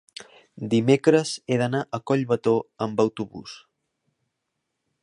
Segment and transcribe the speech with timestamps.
[0.71, 2.57] dimecres he d'anar a Collbató
[2.87, 3.55] amb autobús.